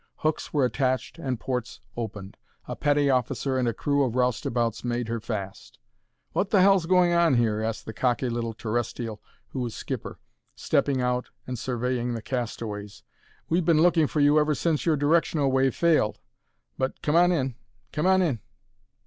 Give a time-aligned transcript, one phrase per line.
[0.15, 2.35] Hooks were attached and ports opened.
[2.67, 5.77] A petty officer and a crew of roustabouts made her fast.
[6.31, 10.17] "What the hell's going on here?" asked the cocky little terrestial who was skipper,
[10.55, 13.03] stepping out and surveying the castaways.
[13.47, 16.19] "We've been looking for you ever since your directional wave failed.
[16.79, 17.53] But come on in
[17.91, 18.39] come on in!"